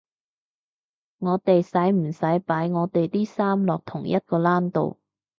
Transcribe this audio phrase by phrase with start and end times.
[1.19, 4.97] 我哋使唔使擺我地啲衫落同一個籃度？